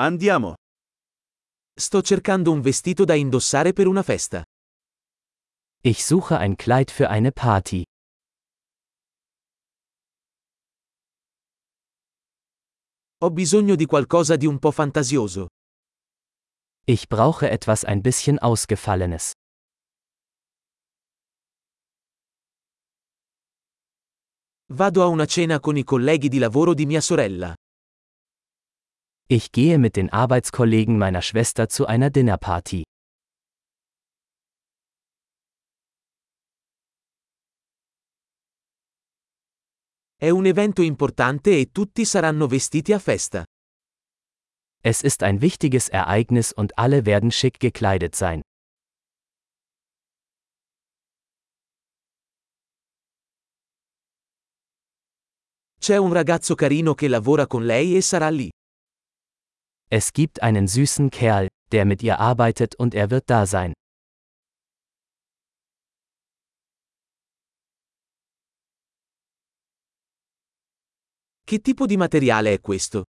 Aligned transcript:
Andiamo. 0.00 0.54
Sto 1.74 2.02
cercando 2.02 2.52
un 2.52 2.60
vestito 2.60 3.04
da 3.04 3.14
indossare 3.14 3.72
per 3.72 3.88
una 3.88 4.04
festa. 4.04 4.44
Ich 5.82 6.04
suche 6.04 6.36
ein 6.36 6.54
Kleid 6.54 6.92
für 6.92 7.08
eine 7.08 7.32
Party. 7.32 7.82
Ho 13.22 13.30
bisogno 13.32 13.74
di 13.74 13.86
qualcosa 13.86 14.36
di 14.36 14.46
un 14.46 14.60
po' 14.60 14.70
fantasioso. 14.70 15.48
Ich 16.86 17.08
brauche 17.08 17.50
etwas 17.50 17.84
ein 17.84 18.00
bisschen 18.00 18.38
Ausgefallenes. 18.38 19.32
Vado 24.66 25.02
a 25.02 25.08
una 25.08 25.26
cena 25.26 25.58
con 25.58 25.76
i 25.76 25.82
colleghi 25.82 26.28
di 26.28 26.38
lavoro 26.38 26.72
di 26.72 26.86
mia 26.86 27.00
sorella. 27.00 27.52
Ich 29.30 29.52
gehe 29.52 29.76
mit 29.76 29.96
den 29.96 30.08
Arbeitskollegen 30.10 30.96
meiner 30.96 31.20
Schwester 31.20 31.68
zu 31.68 31.84
einer 31.84 32.08
Dinnerparty. 32.08 32.84
È 40.16 40.30
un 40.30 40.46
evento 40.46 40.80
importante 40.80 41.50
e 41.50 41.70
tutti 41.70 42.06
saranno 42.06 42.46
vestiti 42.48 42.94
a 42.94 42.98
festa. 42.98 43.44
Es 44.82 45.02
ist 45.02 45.22
ein 45.22 45.42
wichtiges 45.42 45.90
Ereignis 45.90 46.52
und 46.52 46.78
alle 46.78 47.04
werden 47.04 47.30
schick 47.30 47.60
gekleidet 47.60 48.14
sein. 48.14 48.40
C'è 55.78 55.98
un 55.98 56.14
ragazzo 56.14 56.54
carino 56.54 56.94
che 56.94 57.08
lavora 57.08 57.46
con 57.46 57.66
lei 57.66 57.94
e 57.94 58.00
sarà 58.00 58.30
lì. 58.30 58.48
Es 59.90 60.12
gibt 60.12 60.42
einen 60.42 60.68
süßen 60.68 61.10
Kerl, 61.10 61.48
der 61.72 61.86
mit 61.86 62.02
ihr 62.02 62.18
arbeitet 62.20 62.74
und 62.74 62.94
er 62.94 63.10
wird 63.10 63.30
da 63.30 63.46
sein. 63.46 63.72
Che 71.46 71.60
tipo 71.60 71.86
di 71.86 71.96
materiale 71.96 72.52
è 72.52 72.60
questo? 72.60 73.04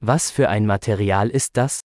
Was 0.00 0.30
für 0.32 0.48
ein 0.48 0.66
Material 0.66 1.30
ist 1.30 1.56
das? 1.56 1.78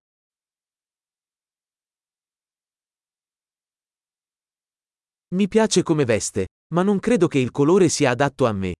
Mi 5.34 5.48
piace 5.48 5.84
come 5.84 6.06
veste, 6.06 6.48
ma 6.74 6.82
non 6.82 7.00
credo 7.00 7.28
che 7.28 7.38
il 7.38 7.52
colore 7.52 7.90
sia 7.90 8.10
adatto 8.10 8.48
a 8.48 8.54
me. 8.54 8.74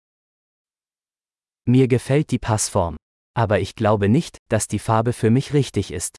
Mir 1.70 1.88
gefällt 1.88 2.30
die 2.32 2.40
Passform. 2.40 2.96
Aber 3.34 3.60
ich 3.60 3.76
glaube 3.76 4.10
nicht, 4.10 4.38
dass 4.50 4.68
die 4.68 4.80
Farbe 4.80 5.14
für 5.14 5.30
mich 5.30 5.54
richtig 5.54 5.92
ist. 5.92 6.18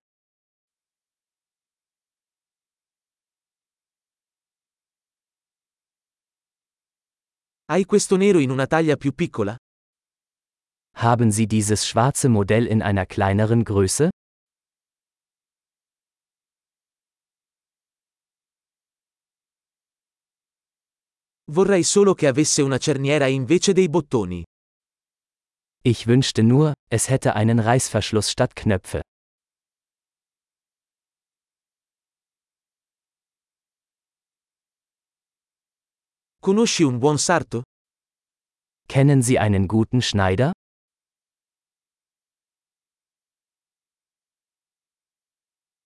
Hai 7.71 7.85
questo 7.85 8.17
nero 8.17 8.39
in 8.39 8.51
una 8.51 8.67
taglia 8.67 8.97
più 8.97 9.13
piccola? 9.15 9.57
Haben 10.97 11.31
Sie 11.31 11.47
dieses 11.47 11.87
schwarze 11.87 12.29
Modell 12.29 12.67
in 12.67 12.83
einer 12.83 13.07
kleineren 13.07 13.65
Größe? 13.65 14.11
Vorrei 21.51 21.83
solo 21.83 22.15
che 22.15 22.27
avesse 22.27 22.63
una 22.63 22.79
cerniera 22.79 23.27
invece 23.27 23.73
dei 23.73 23.89
bottoni. 23.89 24.43
Ich 25.85 26.07
wünschte 26.07 26.45
nur, 26.45 26.75
es 26.91 27.09
hätte 27.11 27.35
einen 27.35 27.59
Reißverschluss 27.59 28.31
statt 28.31 28.55
Knöpfe. 28.55 29.03
Conosci 36.41 36.85
un 36.85 37.01
buon 37.01 37.19
sarto? 37.19 37.65
Kennen 38.89 39.23
Sie 39.23 39.41
einen 39.41 39.67
guten 39.67 40.03
Schneider? 40.03 40.53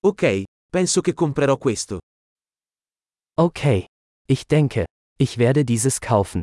Ok, 0.02 0.44
penso 0.70 1.00
che 1.00 1.14
comprerò 1.14 1.56
questo. 1.56 2.00
Okay. 3.38 3.86
Ich 4.28 4.46
denke, 4.46 4.84
ich 5.18 5.38
werde 5.38 5.64
dieses 5.64 6.00
kaufen. 6.00 6.42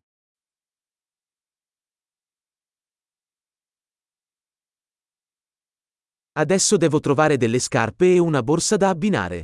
Adesso 6.35 6.77
devo 6.77 6.99
trovare 6.99 7.37
delle 7.37 7.59
scarpe 7.59 8.15
e 8.15 8.17
una 8.17 8.41
borsa 8.41 8.75
da 8.75 8.89
abbinare. 8.89 9.43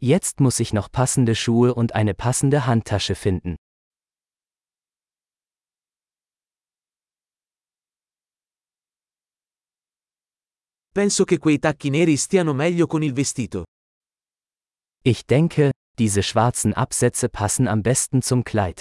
Jetzt 0.00 0.40
muss 0.40 0.60
ich 0.60 0.72
noch 0.72 0.88
passende 0.90 1.34
Schuhe 1.34 1.74
und 1.74 1.94
eine 1.94 2.14
passende 2.14 2.66
Handtasche 2.66 3.14
finden. 3.14 3.56
Penso 10.94 11.24
che 11.24 11.38
quei 11.38 11.58
tacchi 11.58 11.90
neri 11.90 12.16
stiano 12.16 12.52
meglio 12.54 12.86
con 12.86 13.02
il 13.02 13.12
vestito. 13.12 13.64
Ich 15.04 15.26
denke, 15.26 15.72
diese 15.98 16.22
schwarzen 16.22 16.72
Absätze 16.74 17.28
passen 17.28 17.68
am 17.68 17.82
besten 17.82 18.22
zum 18.22 18.42
Kleid. 18.42 18.80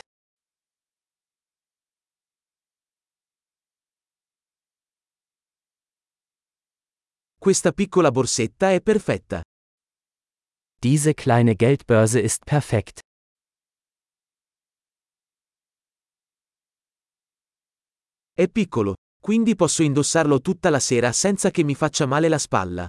Questa 7.44 7.72
piccola 7.72 8.12
borsetta 8.12 8.72
è 8.72 8.84
perfetta. 8.84 9.41
Diese 10.79 11.16
kleine 11.16 11.56
Geldbörse 11.56 12.19
ist 12.19 12.44
perfekt. 12.46 13.00
È 18.31 18.47
piccolo, 18.47 18.94
quindi 19.19 19.56
posso 19.56 19.81
indossarlo 19.81 20.40
tutta 20.40 20.69
la 20.69 20.80
sera 20.80 21.12
senza 21.12 21.50
che 21.50 21.63
mi 21.63 21.74
faccia 21.74 22.06
male 22.06 22.30
la 22.30 22.38
spalla. 22.38 22.85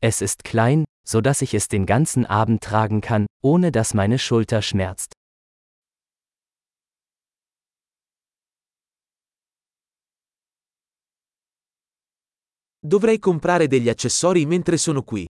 Es 0.00 0.22
ist 0.22 0.42
klein, 0.42 0.84
so 1.06 1.20
dass 1.20 1.42
ich 1.42 1.52
es 1.52 1.68
den 1.68 1.84
ganzen 1.84 2.24
Abend 2.24 2.62
tragen 2.62 3.02
kann, 3.02 3.26
ohne 3.44 3.70
dass 3.70 3.92
meine 3.92 4.18
Schulter 4.18 4.62
schmerzt. 4.62 5.12
Dovrei 12.82 13.18
comprare 13.18 13.66
degli 13.66 13.90
accessori 13.90 14.46
mentre 14.46 14.78
sono 14.78 15.02
qui. 15.02 15.26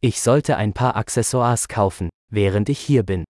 Ich 0.00 0.18
sollte 0.18 0.56
ein 0.56 0.72
paar 0.72 0.96
Accessoires 0.96 1.66
kaufen, 1.66 2.08
während 2.32 2.70
ich 2.70 2.80
hier 2.86 3.02
bin. 3.02 3.22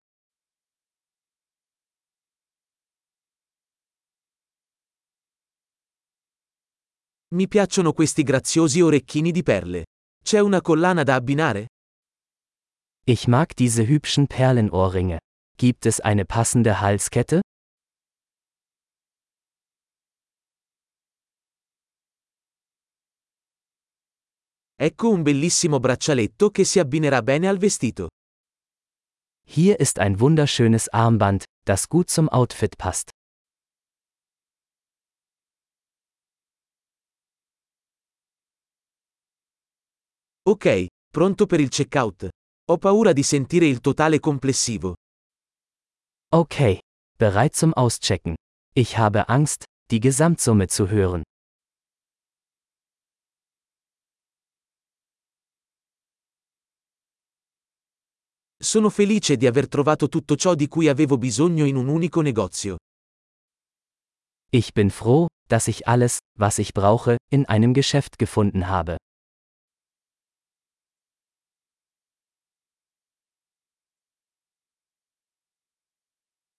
Mi 7.35 7.49
piacciono 7.49 7.93
questi 7.93 8.23
graziosi 8.23 8.81
orecchini 8.81 9.33
di 9.33 9.43
perle. 9.43 9.87
C'è 10.23 10.39
una 10.39 10.61
collana 10.61 11.03
da 11.03 11.17
abbinare? 11.17 11.67
Ich 13.05 13.27
mag 13.27 13.55
diese 13.57 13.85
hübschen 13.85 14.29
Perlenohrringe. 14.29 15.19
Gibt 15.59 15.87
es 15.87 16.01
eine 16.01 16.25
passende 16.25 16.81
Halskette? 16.81 17.41
Ecco 24.87 25.09
un 25.09 25.23
bellissimo 25.23 25.81
braccialetto 25.81 26.51
che 26.51 26.63
si 26.63 26.79
abbinerà 26.79 27.21
bene 27.21 27.49
al 27.49 27.59
vestito. 27.59 28.07
Hier 29.43 29.81
ist 29.81 29.99
ein 29.99 30.21
wunderschönes 30.21 30.87
Armband, 30.93 31.43
das 31.65 31.89
gut 31.89 32.09
zum 32.09 32.29
Outfit 32.29 32.77
passt. 32.77 33.11
Ok, 40.45 40.87
pronto 41.13 41.47
per 41.47 41.59
il 41.59 41.69
checkout. 41.69 42.29
Ho 42.71 42.79
paura 42.79 43.13
di 43.13 43.25
sentire 43.25 43.67
il 43.67 43.81
totale 43.81 44.21
complessivo. 44.21 44.95
Okay, 46.33 46.79
bereit 47.19 47.57
zum 47.57 47.73
Auschecken. 47.73 48.37
Ich 48.73 48.97
habe 48.97 49.29
Angst, 49.29 49.65
die 49.91 49.99
Gesamtsumme 49.99 50.69
zu 50.69 50.89
hören. 50.89 51.25
Sono 58.67 58.91
felice 58.91 59.37
di 59.37 59.47
aver 59.47 59.69
trovato 59.69 60.09
tutto 60.09 60.35
ciò 60.35 60.57
di 60.57 60.67
cui 60.67 60.89
avevo 60.89 61.17
bisogno 61.19 61.67
in 61.67 61.77
un 61.77 61.87
unico 61.87 62.21
negozio. 62.21 62.79
Ich 64.51 64.73
bin 64.73 64.91
froh, 64.91 65.29
dass 65.49 65.69
ich 65.69 65.87
alles, 65.87 66.19
was 66.37 66.59
ich 66.59 66.73
brauche, 66.73 67.17
in 67.31 67.45
einem 67.45 67.73
Geschäft 67.73 68.19
gefunden 68.19 68.67
habe. 68.67 68.97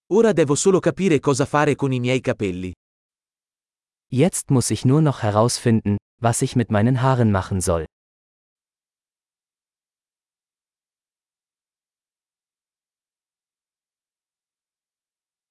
Ora 0.10 0.32
devo 0.32 0.56
solo 0.56 0.80
capire 0.80 1.20
cosa 1.20 1.46
fare 1.46 1.76
con 1.76 1.92
i 1.92 2.00
miei 2.00 2.22
capelli. 2.22 2.72
Jetzt 4.10 4.50
muss 4.50 4.70
ich 4.70 4.86
nur 4.86 5.02
noch 5.02 5.24
herausfinden, 5.24 5.98
was 6.22 6.42
ich 6.42 6.56
mit 6.56 6.72
meinen 6.72 7.02
Haaren 7.02 7.32
machen 7.32 7.60
soll. 7.60 7.86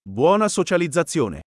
Buona 0.08 0.48
socializzazione. 0.48 1.40